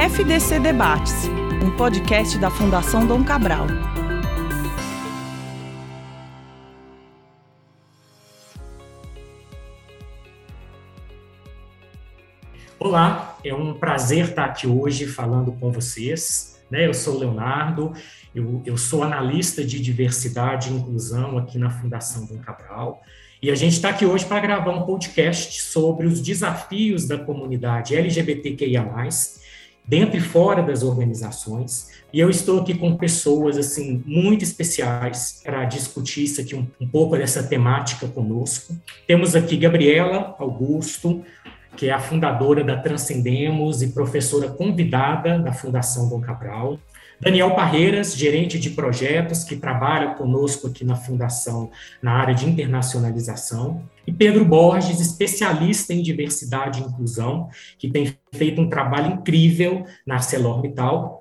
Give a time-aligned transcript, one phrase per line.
[0.00, 1.28] FDC Debates,
[1.62, 3.66] um podcast da Fundação Dom Cabral.
[12.78, 16.58] Olá, é um prazer estar aqui hoje falando com vocês.
[16.70, 16.86] Né?
[16.86, 17.92] Eu sou o Leonardo,
[18.34, 23.02] eu, eu sou analista de diversidade e inclusão aqui na Fundação Dom Cabral.
[23.42, 27.94] E a gente está aqui hoje para gravar um podcast sobre os desafios da comunidade
[27.94, 28.82] LGBTQIA,
[29.86, 31.88] dentro e fora das organizações.
[32.12, 36.88] E eu estou aqui com pessoas assim muito especiais para discutir isso aqui um, um
[36.88, 38.74] pouco dessa temática conosco.
[39.06, 41.24] Temos aqui Gabriela Augusto,
[41.76, 46.78] que é a fundadora da Transcendemos e professora convidada da Fundação Dom Cabral.
[47.20, 51.70] Daniel Parreiras, gerente de projetos, que trabalha conosco aqui na Fundação
[52.02, 53.82] na área de internacionalização.
[54.06, 60.14] E Pedro Borges, especialista em diversidade e inclusão, que tem feito um trabalho incrível na
[60.14, 61.20] ArcelorMittal.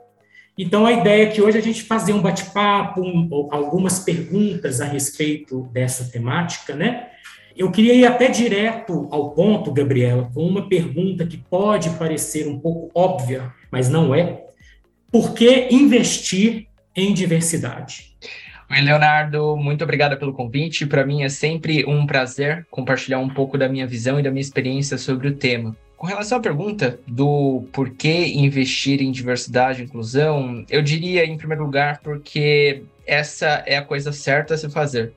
[0.58, 4.86] Então, a ideia é que hoje a gente fazer um bate-papo, um, algumas perguntas a
[4.86, 7.08] respeito dessa temática, né?
[7.58, 12.58] Eu queria ir até direto ao ponto, Gabriela, com uma pergunta que pode parecer um
[12.58, 14.49] pouco óbvia, mas não é,
[15.12, 18.16] por que investir em diversidade?
[18.70, 20.86] Oi, Leonardo, muito obrigada pelo convite.
[20.86, 24.42] Para mim é sempre um prazer compartilhar um pouco da minha visão e da minha
[24.42, 25.76] experiência sobre o tema.
[25.98, 31.36] Com relação à pergunta do por que investir em diversidade e inclusão, eu diria, em
[31.36, 35.12] primeiro lugar, porque essa é a coisa certa a se fazer.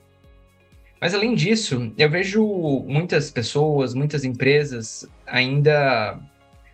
[1.01, 2.43] Mas além disso, eu vejo
[2.89, 6.19] muitas pessoas, muitas empresas ainda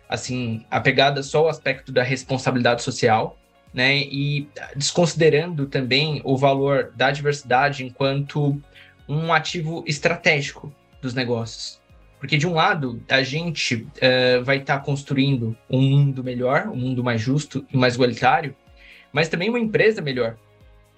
[0.09, 3.37] assim, apegada só ao aspecto da responsabilidade social,
[3.71, 8.59] né, e desconsiderando também o valor da diversidade enquanto
[9.07, 11.79] um ativo estratégico dos negócios.
[12.19, 16.75] Porque, de um lado, a gente uh, vai estar tá construindo um mundo melhor, um
[16.75, 18.55] mundo mais justo e mais igualitário,
[19.13, 20.35] mas também uma empresa melhor,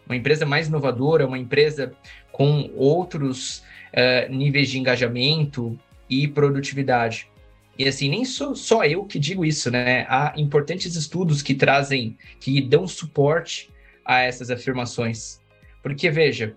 [0.06, 1.93] uma empresa mais inovadora, uma empresa
[2.32, 3.60] com outros
[3.93, 5.78] uh, níveis de engajamento
[6.10, 7.30] e produtividade.
[7.81, 10.05] E assim, nem sou só eu que digo isso, né?
[10.08, 13.71] Há importantes estudos que trazem, que dão suporte
[14.05, 15.42] a essas afirmações.
[15.81, 16.55] Porque, veja,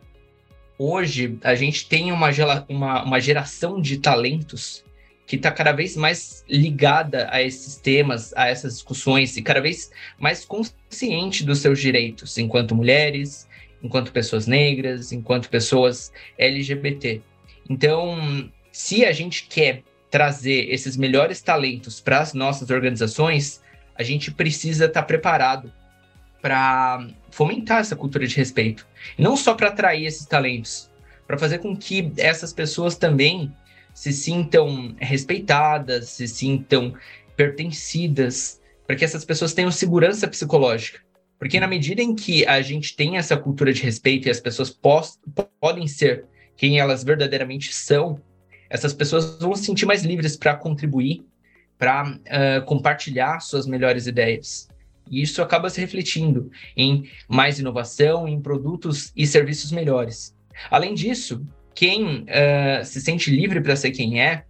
[0.79, 2.29] hoje a gente tem uma,
[2.69, 4.85] uma, uma geração de talentos
[5.27, 9.91] que está cada vez mais ligada a esses temas, a essas discussões, e cada vez
[10.19, 13.49] mais consciente dos seus direitos, enquanto mulheres,
[13.83, 17.23] enquanto pessoas negras, enquanto pessoas LGBT.
[17.71, 19.83] Então, se a gente quer
[20.15, 23.61] trazer esses melhores talentos para as nossas organizações,
[23.97, 25.73] a gente precisa estar tá preparado
[26.41, 28.87] para fomentar essa cultura de respeito.
[29.19, 30.89] E não só para atrair esses talentos,
[31.27, 33.53] para fazer com que essas pessoas também
[33.93, 36.95] se sintam respeitadas, se sintam
[37.37, 41.01] pertencidas, para que essas pessoas tenham segurança psicológica.
[41.41, 44.71] Porque na medida em que a gente tem essa cultura de respeito e as pessoas
[45.61, 46.25] podem ser
[46.57, 48.23] quem elas verdadeiramente são,
[48.75, 51.25] essas pessoas vão se sentir mais livres para contribuir,
[51.79, 54.69] para uh, compartilhar suas melhores ideias.
[55.09, 60.35] E isso acaba se refletindo em mais inovação, em produtos e serviços melhores.
[60.69, 64.45] Além disso, quem uh, se sente livre para ser quem é,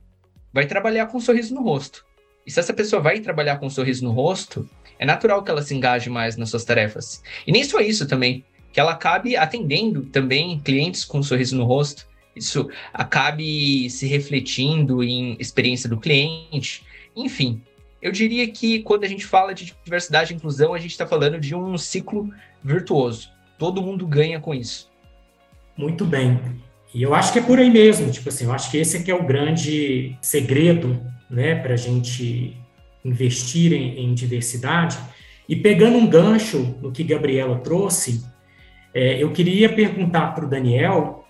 [0.54, 2.02] vai trabalhar com um sorriso no rosto.
[2.46, 4.66] E se essa pessoa vai trabalhar com um sorriso no rosto,
[4.98, 7.22] é natural que ela se engaje mais nas suas tarefas.
[7.46, 8.42] E nem só isso também,
[8.72, 15.02] que ela acabe atendendo também clientes com um sorriso no rosto, isso acabe se refletindo
[15.02, 16.84] em experiência do cliente.
[17.16, 17.62] Enfim,
[18.02, 21.40] eu diria que quando a gente fala de diversidade e inclusão, a gente está falando
[21.40, 22.30] de um ciclo
[22.62, 23.30] virtuoso.
[23.58, 24.90] Todo mundo ganha com isso.
[25.76, 26.38] Muito bem.
[26.92, 28.10] E eu acho que é por aí mesmo.
[28.10, 32.56] Tipo assim, eu acho que esse aqui é o grande segredo, né, para a gente
[33.04, 34.98] investir em, em, diversidade.
[35.48, 38.24] E pegando um gancho no que Gabriela trouxe,
[38.94, 41.23] é, eu queria perguntar para o Daniel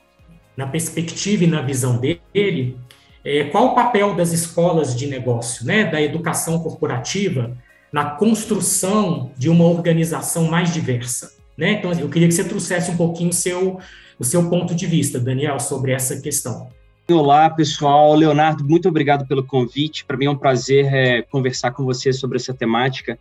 [0.57, 2.77] na perspectiva e na visão dele,
[3.25, 7.57] é, qual o papel das escolas de negócio, né, da educação corporativa,
[7.93, 11.33] na construção de uma organização mais diversa.
[11.57, 11.73] Né?
[11.73, 13.79] Então, eu queria que você trouxesse um pouquinho o seu,
[14.19, 16.69] o seu ponto de vista, Daniel, sobre essa questão.
[17.09, 18.15] Olá, pessoal.
[18.15, 20.05] Leonardo, muito obrigado pelo convite.
[20.05, 23.19] Para mim é um prazer é, conversar com você sobre essa temática,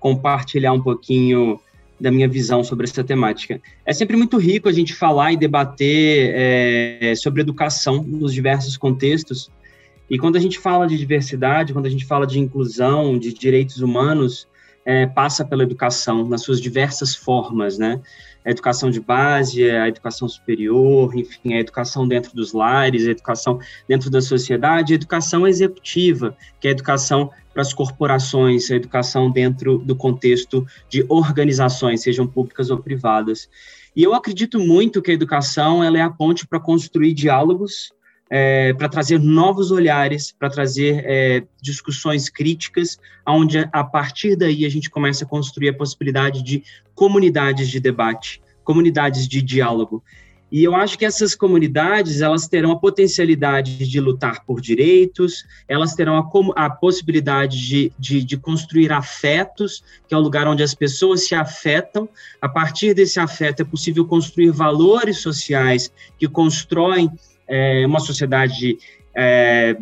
[0.00, 1.60] compartilhar um pouquinho
[1.98, 3.60] da minha visão sobre essa temática.
[3.84, 9.50] É sempre muito rico a gente falar e debater é, sobre educação nos diversos contextos.
[10.08, 13.80] E quando a gente fala de diversidade, quando a gente fala de inclusão, de direitos
[13.80, 14.46] humanos,
[14.86, 18.00] é, passa pela educação nas suas diversas formas, né?
[18.44, 23.58] A educação de base, a educação superior, enfim, a educação dentro dos lares, a educação
[23.88, 29.28] dentro da sociedade, a educação executiva, que é a educação para as corporações, a educação
[29.28, 33.48] dentro do contexto de organizações, sejam públicas ou privadas.
[33.96, 37.90] E eu acredito muito que a educação ela é a ponte para construir diálogos
[38.30, 44.68] é, para trazer novos olhares, para trazer é, discussões críticas, onde a partir daí a
[44.68, 46.62] gente começa a construir a possibilidade de
[46.94, 50.02] comunidades de debate, comunidades de diálogo.
[50.50, 55.94] E eu acho que essas comunidades elas terão a potencialidade de lutar por direitos, elas
[55.94, 60.72] terão a, a possibilidade de, de, de, construir afetos, que é o lugar onde as
[60.72, 62.08] pessoas se afetam.
[62.40, 67.10] A partir desse afeto é possível construir valores sociais que constroem
[67.48, 68.78] é, uma sociedade
[69.14, 69.76] é,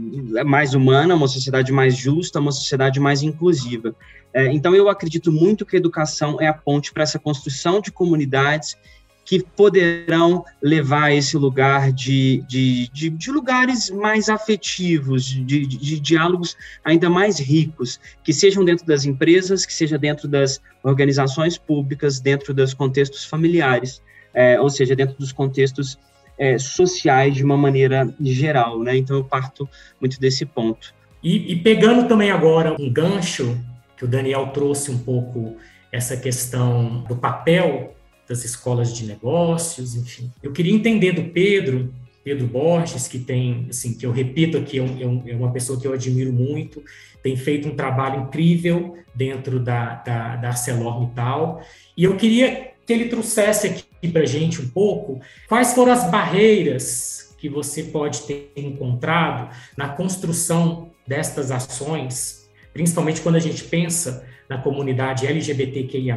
[0.44, 3.94] mais humana, uma sociedade mais justa, uma sociedade mais inclusiva.
[4.32, 7.90] É, então, eu acredito muito que a educação é a ponte para essa construção de
[7.90, 8.76] comunidades
[9.25, 15.99] que poderão levar a esse lugar de, de, de, de lugares mais afetivos, de, de,
[15.99, 22.20] diálogos ainda mais ricos, que sejam dentro das empresas, que seja dentro das organizações públicas,
[22.20, 24.02] dentro dos contextos familiares,
[24.34, 25.99] é, ou seja, dentro dos contextos
[26.39, 28.97] é, sociais de uma maneira geral, né?
[28.97, 29.69] Então eu parto
[30.01, 30.95] muito desse ponto.
[31.23, 33.59] E, e, pegando também agora um gancho
[33.97, 35.57] que o Daniel trouxe um pouco
[35.91, 37.95] essa questão do papel
[38.29, 40.31] das escolas de negócios, enfim.
[40.43, 41.93] Eu queria entender do Pedro,
[42.23, 45.79] Pedro Borges, que tem, assim, que eu repito aqui, é, um, é, é uma pessoa
[45.81, 46.83] que eu admiro muito,
[47.23, 51.63] tem feito um trabalho incrível dentro da, da, da ArcelorMittal,
[51.97, 57.35] e eu queria que ele trouxesse aqui para gente um pouco quais foram as barreiras
[57.39, 64.59] que você pode ter encontrado na construção destas ações, principalmente quando a gente pensa na
[64.59, 66.17] comunidade LGBTQIA+,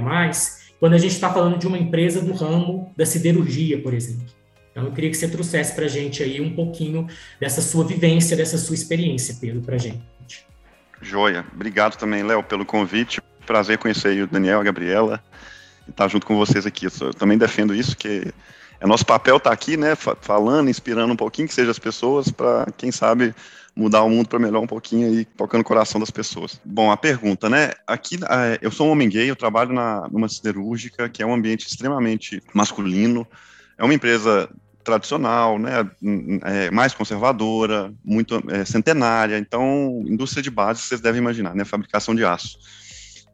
[0.80, 4.25] quando a gente está falando de uma empresa do ramo da siderurgia, por exemplo.
[4.72, 7.07] Então, eu queria que você trouxesse para a gente aí um pouquinho
[7.40, 10.45] dessa sua vivência, dessa sua experiência, Pedro, para a gente.
[11.01, 11.44] Joia.
[11.54, 13.19] Obrigado também, Léo, pelo convite.
[13.45, 15.22] Prazer conhecer o Daniel, a Gabriela
[15.89, 16.86] estar junto com vocês aqui.
[16.86, 18.34] Eu também defendo isso, que
[18.80, 22.30] é nosso papel estar tá aqui, né, falando, inspirando um pouquinho, que seja as pessoas,
[22.30, 23.34] para, quem sabe,
[23.75, 26.60] mudar o mundo para melhor um pouquinho e tocando o coração das pessoas.
[26.66, 27.72] Bom, a pergunta, né?
[27.86, 31.34] Aqui, é, eu sou um homem gay, eu trabalho na, numa siderúrgica, que é um
[31.34, 33.28] ambiente extremamente masculino,
[33.78, 34.50] é uma empresa
[34.83, 35.86] tradicional, né,
[36.44, 42.16] é, mais conservadora, muito é, centenária, então, indústria de base, vocês devem imaginar, né, fabricação
[42.16, 42.57] de aço.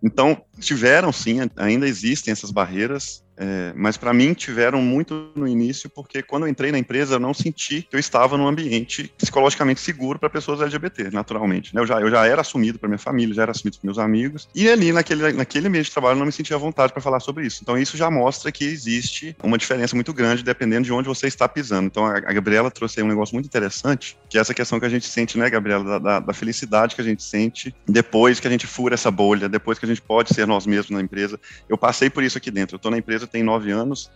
[0.04, 5.90] Então, tiveram sim, ainda existem essas barreiras, é, mas para mim tiveram muito no início,
[5.90, 9.82] porque quando eu entrei na empresa eu não senti que eu estava num ambiente psicologicamente
[9.82, 11.74] seguro para pessoas LGBT, naturalmente.
[11.74, 11.82] Né?
[11.82, 14.48] Eu, já, eu já era assumido para minha família, já era assumido para meus amigos,
[14.54, 17.20] e ali naquele, naquele ambiente de trabalho eu não me sentia à vontade para falar
[17.20, 17.60] sobre isso.
[17.62, 21.48] Então isso já mostra que existe uma diferença muito grande dependendo de onde você está
[21.48, 21.88] pisando.
[21.88, 24.86] Então a, a Gabriela trouxe aí um negócio muito interessante, que é essa questão que
[24.86, 28.48] a gente sente, né, Gabriela, da, da, da felicidade que a gente sente depois que
[28.48, 31.40] a gente fura essa bolha, depois que a gente pode ser nós mesmos na empresa.
[31.68, 32.76] Eu passei por isso aqui dentro.
[32.76, 34.12] Eu estou na empresa empresa tem nove anos.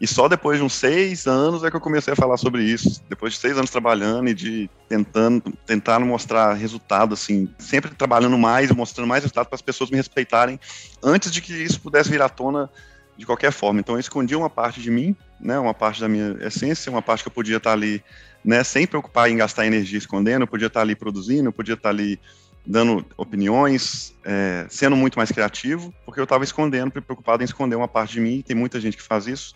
[0.00, 3.00] E só depois de uns seis anos é que eu comecei a falar sobre isso.
[3.08, 8.70] Depois de seis anos trabalhando e de tentando, tentando mostrar resultado, assim, sempre trabalhando mais,
[8.72, 10.58] mostrando mais resultado para as pessoas me respeitarem
[11.02, 12.68] antes de que isso pudesse vir à tona
[13.16, 13.78] de qualquer forma.
[13.78, 17.22] Então eu escondi uma parte de mim, né, uma parte da minha essência, uma parte
[17.22, 18.02] que eu podia estar ali,
[18.44, 21.90] né, sem preocupar em gastar energia escondendo, eu podia estar ali produzindo, eu podia estar
[21.90, 22.18] ali
[22.66, 27.88] dando opiniões, é, sendo muito mais criativo, porque eu estava escondendo, preocupado em esconder uma
[27.88, 29.54] parte de mim, tem muita gente que faz isso,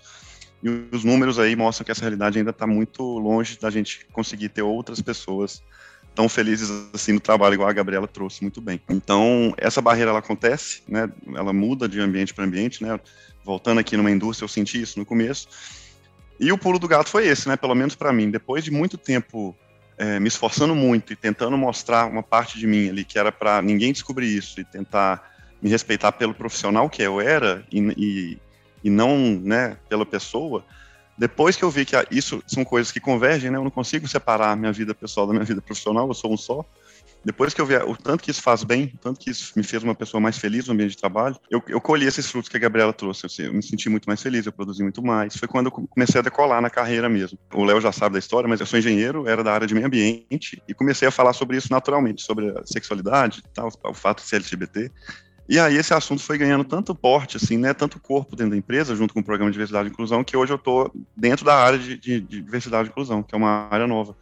[0.62, 4.48] e os números aí mostram que essa realidade ainda está muito longe da gente conseguir
[4.50, 5.62] ter outras pessoas
[6.14, 8.80] tão felizes assim no trabalho, igual a Gabriela trouxe muito bem.
[8.88, 11.08] Então, essa barreira ela acontece, né?
[11.32, 12.98] Ela muda de ambiente para ambiente, né?
[13.44, 15.48] Voltando aqui numa indústria, eu senti isso no começo.
[16.40, 17.56] E o pulo do gato foi esse, né?
[17.56, 19.56] Pelo menos para mim, depois de muito tempo
[19.98, 23.60] é, me esforçando muito e tentando mostrar uma parte de mim ali que era para
[23.60, 28.38] ninguém descobrir isso e tentar me respeitar pelo profissional que eu era e, e,
[28.84, 30.64] e não né, pela pessoa,
[31.16, 34.56] depois que eu vi que isso são coisas que convergem, né, eu não consigo separar
[34.56, 36.64] minha vida pessoal da minha vida profissional, eu sou um só,
[37.24, 39.62] depois que eu vi o tanto que isso faz bem, o tanto que isso me
[39.62, 42.56] fez uma pessoa mais feliz no ambiente de trabalho, eu, eu colhi esses frutos que
[42.56, 43.26] a Gabriela trouxe.
[43.26, 45.36] Eu, eu, me senti muito mais feliz, eu produzi muito mais.
[45.36, 47.38] Foi quando eu comecei a decolar na carreira mesmo.
[47.52, 49.86] O Léo já sabe da história, mas eu sou engenheiro, era da área de meio
[49.86, 54.28] ambiente e comecei a falar sobre isso naturalmente, sobre a sexualidade, tal, o fato de
[54.28, 54.90] ser LGBT.
[55.48, 58.94] E aí esse assunto foi ganhando tanto porte, assim, né, tanto corpo dentro da empresa,
[58.94, 61.78] junto com o programa de diversidade e inclusão, que hoje eu estou dentro da área
[61.78, 64.14] de, de, de diversidade e inclusão, que é uma área nova.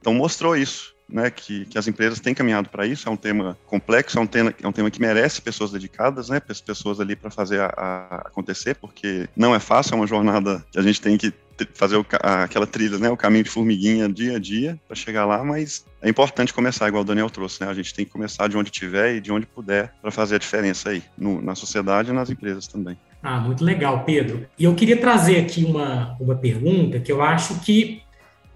[0.00, 3.08] Então mostrou isso né, que, que as empresas têm caminhado para isso.
[3.08, 6.40] É um tema complexo, é um tema, é um tema que merece pessoas dedicadas, né,
[6.40, 10.78] pessoas ali para fazer a, a acontecer, porque não é fácil, é uma jornada que
[10.78, 11.32] a gente tem que
[11.74, 15.44] fazer o, aquela trilha, né, o caminho de formiguinha dia a dia para chegar lá,
[15.44, 17.70] mas é importante começar, igual o Daniel trouxe, né?
[17.70, 20.38] A gente tem que começar de onde tiver e de onde puder para fazer a
[20.38, 22.96] diferença aí, no, na sociedade e nas empresas também.
[23.22, 24.46] Ah, muito legal, Pedro.
[24.58, 28.02] E eu queria trazer aqui uma, uma pergunta que eu acho que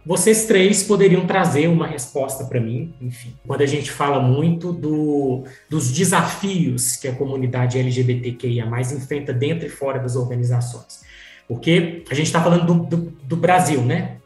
[0.05, 5.45] vocês três poderiam trazer uma resposta para mim, enfim, quando a gente fala muito do,
[5.69, 11.03] dos desafios que a comunidade LGBTQIA enfrenta dentro e fora das organizações.
[11.49, 14.19] Porque a gente está falando do, do, do, Brasil, né?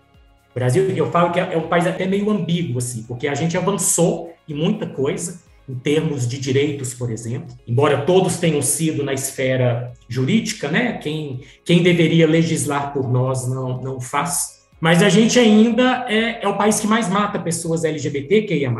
[0.51, 3.35] O Brasil, eu falo que é, é um país até meio ambíguo, assim, porque a
[3.35, 9.05] gente avançou em muita coisa, em termos de direitos, por exemplo, embora todos tenham sido
[9.05, 10.95] na esfera jurídica, né?
[10.95, 14.58] Quem, quem deveria legislar por nós não, não faz.
[14.81, 18.73] Mas a gente ainda é, é o país que mais mata pessoas LGBTQIA+.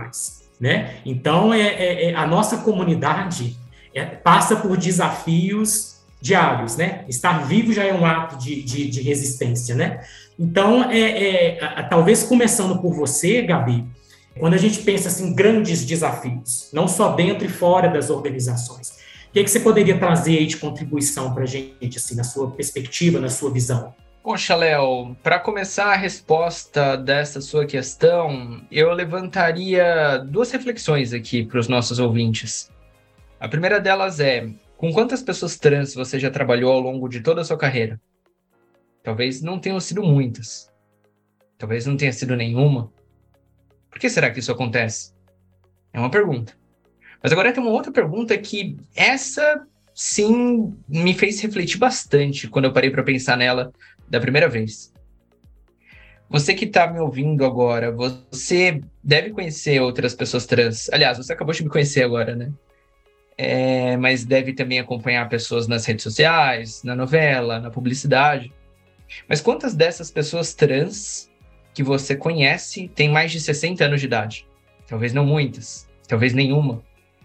[0.61, 0.97] Né?
[1.05, 3.57] Então, é, é, é, a nossa comunidade
[3.95, 7.05] é, passa por desafios diários, né?
[7.09, 10.01] Estar vivo já é um ato de, de, de resistência, né?
[10.37, 13.87] Então, é, é talvez começando por você, Gabi,
[14.39, 19.33] quando a gente pensa assim, grandes desafios, não só dentro e fora das organizações, o
[19.33, 23.29] que, que você poderia trazer de contribuição para a gente, assim, na sua perspectiva, na
[23.29, 23.95] sua visão?
[24.23, 31.59] Poxa, Léo, para começar a resposta dessa sua questão, eu levantaria duas reflexões aqui para
[31.61, 32.71] os nossos ouvintes.
[33.41, 37.41] A primeira delas é: com quantas pessoas trans você já trabalhou ao longo de toda
[37.41, 38.01] a sua carreira?
[39.03, 40.71] Talvez não tenham sido muitas.
[41.57, 42.93] Talvez não tenha sido nenhuma.
[43.91, 45.15] Por que será que isso acontece?
[45.93, 46.53] É uma pergunta.
[47.23, 52.73] Mas agora tem uma outra pergunta que essa sim me fez refletir bastante quando eu
[52.73, 53.73] parei para pensar nela
[54.09, 54.93] da primeira vez.
[56.31, 60.91] Você que está me ouvindo agora, você deve conhecer outras pessoas trans.
[60.93, 62.53] Aliás, você acabou de me conhecer agora, né?
[63.37, 68.53] É, mas deve também acompanhar pessoas nas redes sociais, na novela, na publicidade.
[69.27, 71.31] Mas quantas dessas pessoas trans
[71.73, 74.47] que você conhece têm mais de 60 anos de idade?
[74.87, 76.83] Talvez não muitas, talvez nenhuma.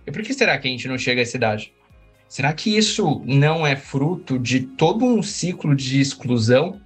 [0.08, 1.74] E por que será que a gente não chega a essa idade?
[2.34, 6.82] Será que isso não é fruto de todo um ciclo de exclusão?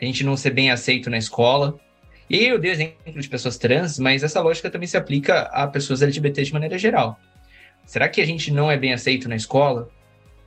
[0.00, 1.78] A gente não ser bem aceito na escola.
[2.26, 6.00] E eu dei exemplo de pessoas trans, mas essa lógica também se aplica a pessoas
[6.00, 7.20] LGBT de maneira geral.
[7.84, 9.90] Será que a gente não é bem aceito na escola?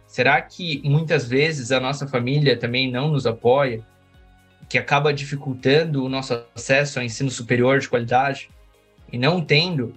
[0.08, 3.86] Será que muitas vezes a nossa família também não nos apoia?
[4.68, 8.50] Que acaba dificultando o nosso acesso ao ensino superior de qualidade?
[9.14, 9.94] E não tendo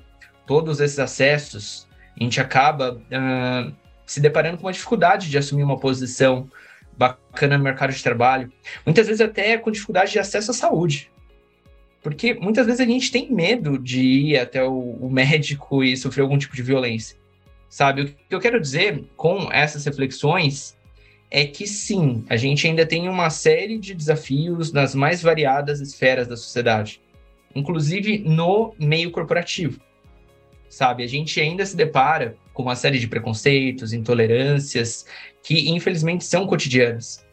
[0.46, 5.78] todos esses acessos, a gente acaba uh, se deparando com uma dificuldade de assumir uma
[5.78, 6.50] posição
[6.96, 8.50] bacana no mercado de trabalho,
[8.84, 11.12] muitas vezes até com dificuldade de acesso à saúde.
[12.02, 16.22] Porque muitas vezes a gente tem medo de ir até o, o médico e sofrer
[16.22, 17.16] algum tipo de violência.
[17.68, 18.02] Sabe?
[18.02, 20.76] O que eu quero dizer com essas reflexões
[21.30, 26.26] é que sim, a gente ainda tem uma série de desafios nas mais variadas esferas
[26.26, 27.02] da sociedade,
[27.54, 29.78] inclusive no meio corporativo.
[30.70, 31.02] Sabe?
[31.02, 35.06] A gente ainda se depara com uma série de preconceitos, intolerâncias,
[35.44, 37.24] que infelizmente são cotidianas.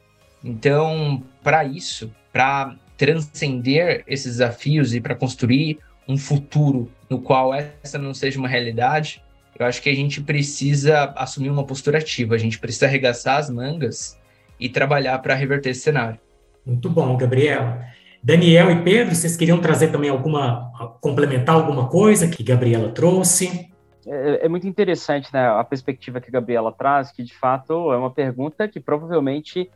[0.43, 7.97] Então, para isso, para transcender esses desafios e para construir um futuro no qual essa
[7.97, 9.19] não seja uma realidade,
[9.57, 13.49] eu acho que a gente precisa assumir uma postura ativa, a gente precisa arregaçar as
[13.49, 14.19] mangas
[14.59, 16.19] e trabalhar para reverter esse cenário.
[16.63, 17.83] Muito bom, Gabriela.
[18.21, 23.73] Daniel e Pedro, vocês queriam trazer também alguma, complementar alguma coisa que Gabriela trouxe?
[24.05, 27.97] É, é, muito interessante né, a perspectiva que a Gabriela traz, que de fato é
[27.97, 29.69] uma pergunta que provavelmente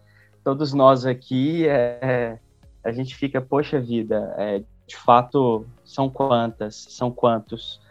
[0.43, 2.39] todos nós aqui é, é,
[2.83, 7.81] a gente fica, poxa vida, é, de fato são quantas, são quantos?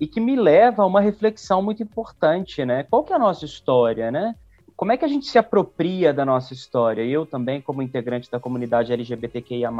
[0.00, 2.82] E que me leva a uma reflexão muito importante, né?
[2.82, 4.34] Qual que é a nossa história, né?
[4.76, 7.02] Como é que a gente se apropria da nossa história?
[7.02, 9.70] Eu também, como integrante da comunidade LGBTQIA+,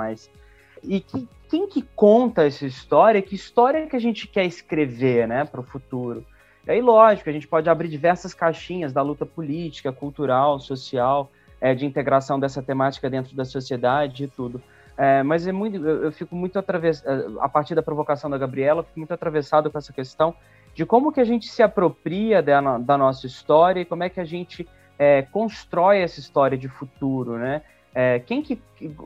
[0.86, 3.22] e que, quem que conta essa história?
[3.22, 6.24] Que história que a gente quer escrever, né, para o futuro?
[6.66, 11.74] E aí, lógico, a gente pode abrir diversas caixinhas da luta política, cultural, social, é,
[11.74, 14.62] de integração dessa temática dentro da sociedade e tudo.
[14.96, 18.82] É, mas é muito, eu, eu fico muito atravessado, a partir da provocação da Gabriela,
[18.82, 20.34] fico muito atravessado com essa questão
[20.74, 24.20] de como que a gente se apropria da, da nossa história e como é que
[24.20, 27.62] a gente é, constrói essa história de futuro, né?
[27.94, 28.60] É, quem que,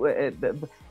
[0.07, 0.33] é,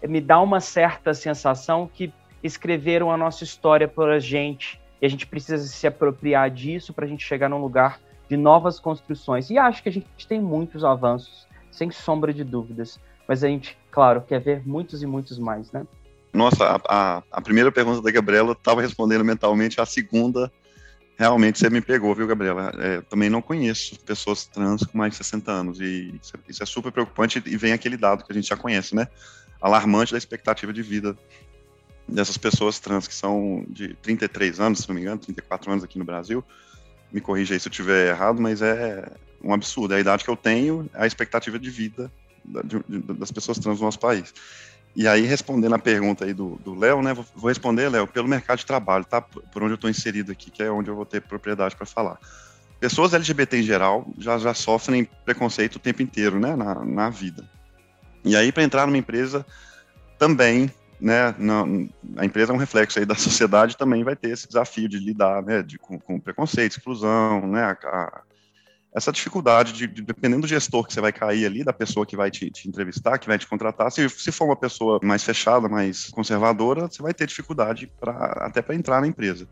[0.01, 2.13] é, me dá uma certa sensação que
[2.43, 7.05] escreveram a nossa história para a gente e a gente precisa se apropriar disso para
[7.05, 7.99] a gente chegar num lugar
[8.29, 9.49] de novas construções.
[9.49, 13.77] E acho que a gente tem muitos avanços, sem sombra de dúvidas, mas a gente,
[13.89, 15.85] claro, quer ver muitos e muitos mais, né?
[16.33, 20.51] Nossa, a, a, a primeira pergunta da Gabriela estava respondendo mentalmente, a segunda
[21.17, 22.71] realmente você me pegou, viu, Gabriela?
[22.77, 26.63] É, também não conheço pessoas trans com mais de 60 anos e isso é, isso
[26.63, 29.07] é super preocupante e vem aquele dado que a gente já conhece, né?
[29.59, 31.17] Alarmante da expectativa de vida
[32.07, 35.97] dessas pessoas trans que são de 33 anos, se não me engano, 34 anos aqui
[35.97, 36.43] no Brasil.
[37.11, 39.11] Me corrija aí se eu estiver errado, mas é
[39.43, 39.93] um absurdo.
[39.93, 42.11] É a idade que eu tenho, a expectativa de vida
[42.45, 44.33] das pessoas trans no nosso país.
[44.97, 48.65] E aí, respondendo a pergunta aí do Léo, né, vou responder, Léo, pelo mercado de
[48.65, 49.21] trabalho, tá?
[49.21, 52.17] Por onde eu estou inserido aqui, que é onde eu vou ter propriedade para falar.
[52.79, 57.47] Pessoas LGBT em geral já, já sofrem preconceito o tempo inteiro, né, na, na vida.
[58.25, 59.45] E aí, para entrar numa empresa,
[60.17, 64.47] também, né, não, a empresa é um reflexo aí da sociedade, também vai ter esse
[64.47, 68.21] desafio de lidar, né, de, com, com preconceito, exclusão, né, a, a
[68.97, 72.15] essa dificuldade de, de, dependendo do gestor que você vai cair ali, da pessoa que
[72.15, 75.69] vai te, te entrevistar, que vai te contratar, se, se for uma pessoa mais fechada,
[75.69, 78.11] mais conservadora, você vai ter dificuldade pra,
[78.41, 79.47] até para entrar na empresa.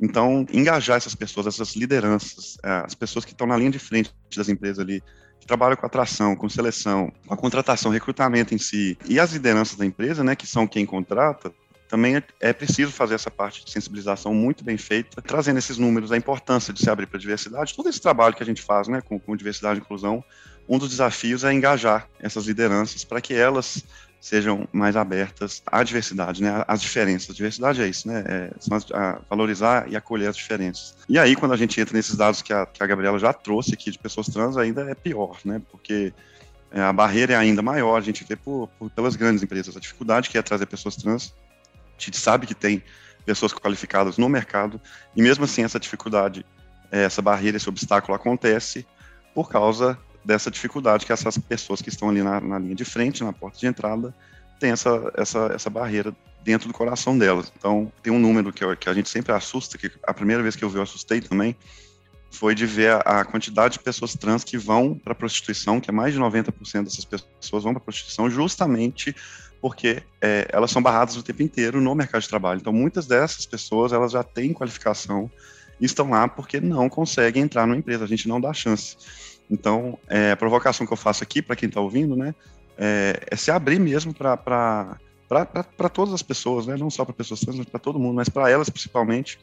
[0.00, 4.12] Então, engajar essas pessoas, essas lideranças, é, as pessoas que estão na linha de frente
[4.36, 5.00] das empresas ali,
[5.38, 9.76] que trabalham com atração, com seleção, com a contratação, recrutamento em si, e as lideranças
[9.76, 11.52] da empresa, né, que são quem contrata,
[11.92, 16.16] também é, preciso fazer essa parte de sensibilização muito bem feita, trazendo esses números, a
[16.16, 19.02] importância de se abrir para a diversidade, todo esse trabalho que a gente faz né,
[19.02, 20.24] com, com diversidade e inclusão,
[20.66, 23.84] um dos desafios é engajar essas lideranças para que elas
[24.18, 27.36] sejam mais abertas à diversidade, né, às diferenças.
[27.36, 28.50] Diversidade é isso, né, é,
[29.28, 30.96] valorizar e acolher as diferenças.
[31.06, 33.74] E aí, quando a gente entra nesses dados que a, que a Gabriela já trouxe
[33.74, 36.10] aqui de pessoas trans, ainda é pior, né, porque
[36.70, 39.80] é, a barreira é ainda maior, a gente vê por, por, pelas grandes empresas a
[39.80, 41.34] dificuldade que é trazer pessoas trans
[42.04, 42.82] gente sabe que tem
[43.24, 44.80] pessoas qualificadas no mercado,
[45.14, 46.44] e mesmo assim essa dificuldade,
[46.90, 48.86] é, essa barreira, esse obstáculo acontece
[49.34, 53.24] por causa dessa dificuldade que essas pessoas que estão ali na, na linha de frente,
[53.24, 54.14] na porta de entrada,
[54.60, 57.52] têm essa, essa, essa barreira dentro do coração delas.
[57.56, 60.54] Então, tem um número que, eu, que a gente sempre assusta, que a primeira vez
[60.54, 61.56] que eu vi eu assustei também,
[62.30, 65.90] foi de ver a, a quantidade de pessoas trans que vão para a prostituição, que
[65.90, 69.14] é mais de 90% dessas pessoas vão para a prostituição justamente
[69.62, 72.58] porque é, elas são barradas o tempo inteiro no mercado de trabalho.
[72.58, 75.30] Então, muitas dessas pessoas elas já têm qualificação
[75.80, 78.96] e estão lá porque não conseguem entrar numa empresa, a gente não dá chance.
[79.48, 82.34] Então, é, a provocação que eu faço aqui para quem está ouvindo, né,
[82.76, 84.98] é, é, se abrir mesmo para
[85.92, 88.50] todas as pessoas, né, não só para pessoas trans, mas para todo mundo, mas para
[88.50, 89.38] elas principalmente,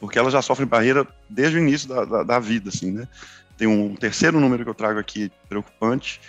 [0.00, 3.06] porque elas já sofrem barreira desde o início da, da, da vida, assim, né.
[3.56, 6.20] Tem um terceiro número que eu trago aqui preocupante,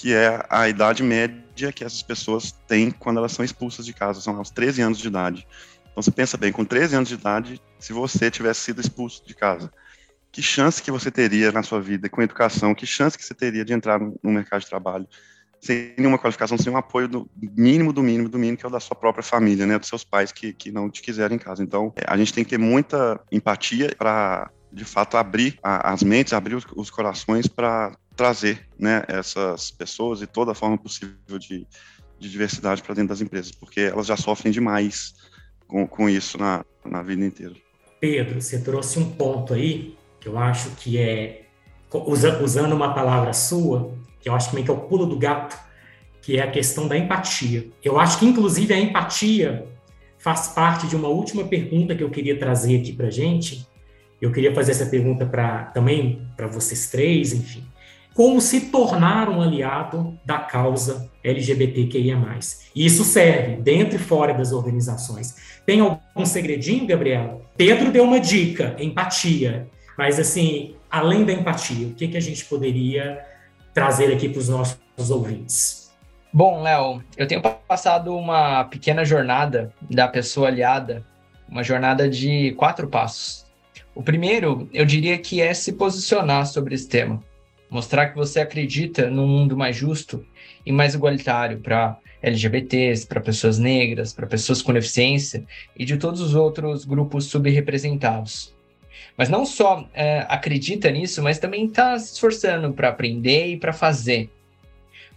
[0.00, 4.18] que é a idade média que essas pessoas têm quando elas são expulsas de casa,
[4.18, 5.46] são aos 13 anos de idade.
[5.90, 9.34] Então você pensa bem, com 13 anos de idade, se você tivesse sido expulso de
[9.34, 9.70] casa,
[10.32, 13.62] que chance que você teria na sua vida com educação, que chance que você teria
[13.62, 15.06] de entrar no, mercado de trabalho
[15.60, 18.72] sem nenhuma qualificação, sem um apoio do mínimo, do mínimo, do mínimo, que é o
[18.72, 21.62] da sua própria família, né, dos seus pais que, que não te quiserem em casa.
[21.62, 26.32] Então, a gente tem que ter muita empatia para, de fato, abrir a, as mentes,
[26.32, 31.66] abrir os, os corações para trazer né, essas pessoas e toda a forma possível de,
[32.18, 35.14] de diversidade para dentro das empresas, porque elas já sofrem demais
[35.66, 37.54] com, com isso na, na vida inteira.
[38.00, 41.46] Pedro, você trouxe um ponto aí que eu acho que é,
[42.06, 45.58] usando uma palavra sua, que eu acho também que é o pulo do gato,
[46.20, 47.68] que é a questão da empatia.
[47.82, 49.66] Eu acho que, inclusive, a empatia
[50.18, 53.66] faz parte de uma última pergunta que eu queria trazer aqui para gente.
[54.20, 57.70] Eu queria fazer essa pergunta para também para vocês três, enfim
[58.14, 62.18] como se tornar um aliado da causa LGBTQIA+.
[62.74, 65.60] E isso serve dentro e fora das organizações.
[65.64, 67.40] Tem algum segredinho, Gabriela?
[67.56, 69.68] Pedro deu uma dica, empatia.
[69.96, 73.24] Mas, assim, além da empatia, o que, que a gente poderia
[73.72, 75.90] trazer aqui para os nossos ouvintes?
[76.32, 81.04] Bom, Léo, eu tenho passado uma pequena jornada da pessoa aliada,
[81.48, 83.49] uma jornada de quatro passos.
[84.00, 87.22] O primeiro, eu diria que é se posicionar sobre esse tema
[87.68, 90.26] mostrar que você acredita num mundo mais justo
[90.64, 95.44] e mais igualitário para LGBTs, para pessoas negras, para pessoas com deficiência
[95.78, 98.54] e de todos os outros grupos subrepresentados.
[99.18, 103.72] Mas não só é, acredita nisso, mas também está se esforçando para aprender e para
[103.74, 104.30] fazer.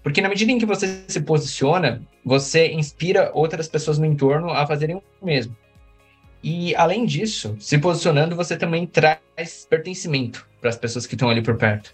[0.04, 4.68] Porque na medida em que você se posiciona, você inspira outras pessoas no entorno a
[4.68, 5.56] fazerem o mesmo.
[6.44, 9.20] E além disso, se posicionando, você também traz
[9.70, 11.94] pertencimento para as pessoas que estão ali por perto.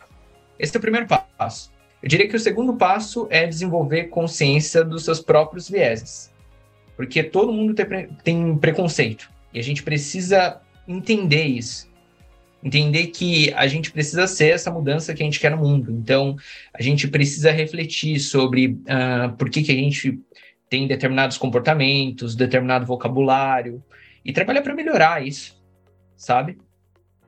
[0.57, 1.07] Esse é o primeiro
[1.38, 1.71] passo.
[2.01, 6.33] Eu diria que o segundo passo é desenvolver consciência dos seus próprios vieses.
[6.95, 9.29] Porque todo mundo tem, pre tem preconceito.
[9.53, 11.88] E a gente precisa entender isso.
[12.63, 15.91] Entender que a gente precisa ser essa mudança que a gente quer no mundo.
[15.91, 16.35] Então,
[16.73, 20.19] a gente precisa refletir sobre uh, por que, que a gente
[20.69, 23.81] tem determinados comportamentos, determinado vocabulário,
[24.30, 25.60] e trabalhar para melhorar isso,
[26.15, 26.60] sabe?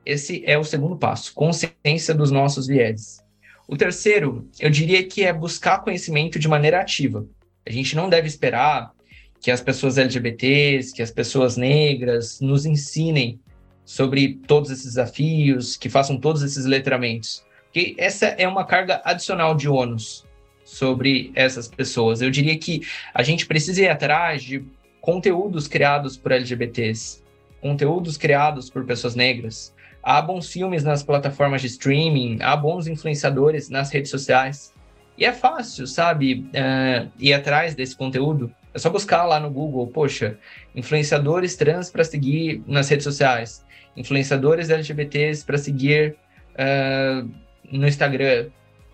[0.06, 3.20] Esse é o segundo passo, consciência dos nossos vieses.
[3.68, 7.26] O terceiro, eu diria que é buscar conhecimento de maneira ativa.
[7.66, 8.92] A gente não deve esperar
[9.40, 13.40] que as pessoas LGBTs, que as pessoas negras nos ensinem
[13.84, 17.44] sobre todos esses desafios, que façam todos esses letramentos.
[17.64, 20.24] Porque essa é uma carga adicional de ônus
[20.64, 22.22] sobre essas pessoas.
[22.22, 24.64] Eu diria que a gente precisa ir atrás de
[25.02, 27.24] conteúdos criados por LGBTs,
[27.60, 29.74] conteúdos criados por pessoas negras.
[30.04, 34.74] Há bons filmes nas plataformas de streaming, há bons influenciadores nas redes sociais.
[35.18, 38.52] E é fácil, sabe, uh, ir atrás desse conteúdo.
[38.74, 40.38] É só buscar lá no Google, poxa,
[40.74, 43.66] influenciadores trans para seguir nas redes sociais,
[43.98, 46.16] influenciadores LGBTs para seguir
[46.54, 47.30] uh,
[47.72, 48.50] no Instagram,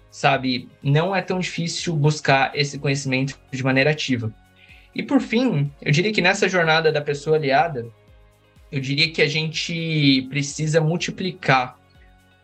[0.10, 0.68] sabe?
[0.82, 4.34] Não é tão difícil buscar esse conhecimento de maneira ativa.
[4.98, 7.88] E por fim, eu diria que nessa jornada da pessoa aliada,
[8.72, 11.80] eu diria que a gente precisa multiplicar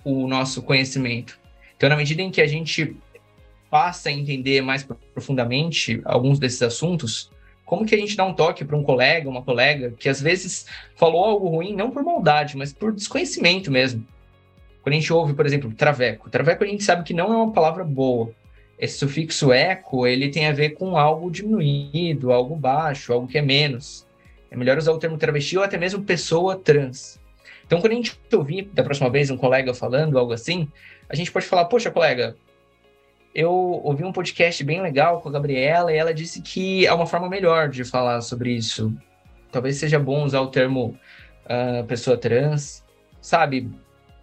[0.06, 1.40] o nosso conhecimento.
[1.76, 2.96] Então, na medida em que a gente
[3.72, 7.32] passa a entender mais profundamente alguns desses assuntos,
[7.66, 10.68] como que a gente dá um toque para um colega, uma colega, que às vezes
[10.96, 14.06] falou algo ruim, não por maldade, mas por desconhecimento mesmo.
[14.84, 16.30] Quando a gente ouve, por exemplo, traveco.
[16.30, 18.32] Traveco a gente sabe que não é uma palavra boa.
[18.84, 23.42] Esse sufixo eco, ele tem a ver com algo diminuído, algo baixo, algo que é
[23.42, 24.06] menos.
[24.52, 27.18] É melhor usar o termo travesti ou até mesmo pessoa trans.
[27.66, 30.68] Então, quando a gente ouvir da próxima vez um colega falando algo assim,
[31.08, 32.36] a gente pode falar, poxa, colega,
[33.34, 37.06] eu ouvi um podcast bem legal com a Gabriela e ela disse que é uma
[37.06, 38.94] forma melhor de falar sobre isso.
[39.50, 41.00] Talvez seja bom usar o termo
[41.46, 42.84] uh, pessoa trans,
[43.22, 43.72] sabe?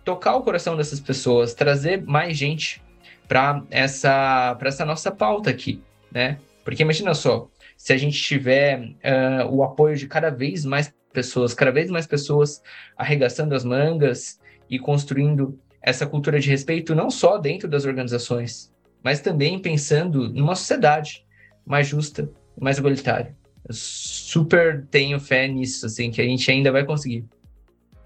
[0.04, 2.82] Tocar o coração dessas pessoas, trazer mais gente
[3.30, 6.38] para essa, essa nossa pauta aqui, né?
[6.64, 11.54] Porque imagina só, se a gente tiver uh, o apoio de cada vez mais pessoas,
[11.54, 12.60] cada vez mais pessoas
[12.96, 19.20] arregaçando as mangas e construindo essa cultura de respeito não só dentro das organizações, mas
[19.20, 21.24] também pensando numa sociedade
[21.64, 22.28] mais justa,
[22.60, 23.36] mais igualitária.
[23.68, 27.24] Eu super tenho fé nisso, assim, que a gente ainda vai conseguir.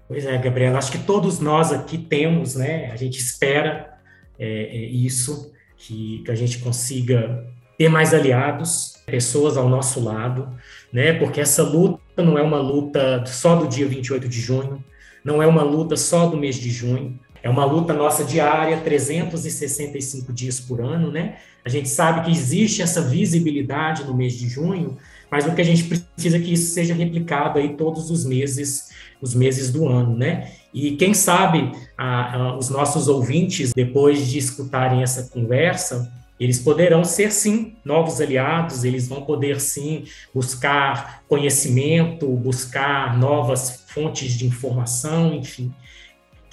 [0.07, 2.91] Pois é, Gabriela, acho que todos nós aqui temos, né?
[2.91, 3.94] A gente espera
[4.39, 7.45] é, é isso, que, que a gente consiga
[7.77, 10.49] ter mais aliados, pessoas ao nosso lado,
[10.91, 11.13] né?
[11.13, 14.83] Porque essa luta não é uma luta só do dia 28 de junho,
[15.23, 20.33] não é uma luta só do mês de junho, é uma luta nossa diária, 365
[20.33, 21.37] dias por ano, né?
[21.63, 24.97] A gente sabe que existe essa visibilidade no mês de junho,
[25.29, 28.89] mas o que a gente precisa é que isso seja replicado aí todos os meses,
[29.21, 30.51] os meses do ano, né?
[30.75, 37.05] E quem sabe a, a, os nossos ouvintes, depois de escutarem essa conversa, eles poderão
[37.05, 45.33] ser sim novos aliados, eles vão poder sim buscar conhecimento, buscar novas fontes de informação,
[45.33, 45.73] enfim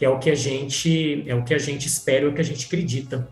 [0.03, 2.41] que é o que a gente é o que a gente espera, é o que
[2.41, 3.29] a gente acredita.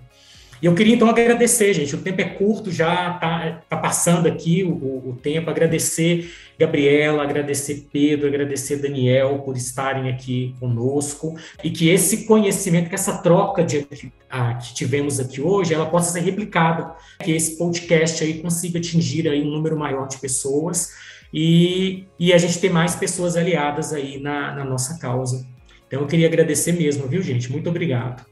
[0.63, 1.97] E eu queria então agradecer, gente.
[1.97, 4.71] O tempo é curto, já está tá passando aqui o,
[5.09, 5.51] o, tempo.
[5.51, 12.95] Agradecer Gabriela, agradecer Pedro, agradecer Daniel por estarem aqui conosco e que esse conhecimento, que
[12.95, 13.87] essa troca de,
[14.29, 16.95] a, que tivemos aqui hoje, ela possa ser replicada,
[17.25, 20.91] que esse podcast aí consiga atingir aí um número maior de pessoas
[21.33, 25.47] e, e a gente ter mais pessoas aliadas aí na, na nossa causa.
[25.87, 27.51] Então eu queria agradecer mesmo, viu, gente?
[27.51, 28.23] Muito obrigado.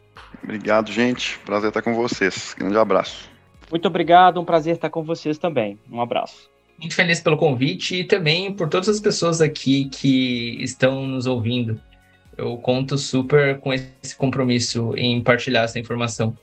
[0.45, 1.39] Obrigado, gente.
[1.47, 2.55] Prazer estar com vocês.
[2.59, 3.31] Grande abraço.
[3.71, 5.79] Muito obrigado, um prazer estar com vocês também.
[5.91, 6.58] Um abraço.
[6.79, 11.81] Muito feliz pelo convite e também por todas as pessoas aqui que estão nos ouvindo.
[12.37, 16.37] Eu conto super com esse compromisso em partilhar essa informação.